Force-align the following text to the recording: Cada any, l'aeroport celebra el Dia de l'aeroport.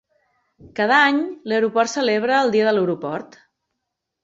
Cada 0.79 0.95
any, 1.09 1.19
l'aeroport 1.51 1.93
celebra 1.93 2.41
el 2.47 2.51
Dia 2.57 2.67
de 2.71 2.75
l'aeroport. 2.79 3.41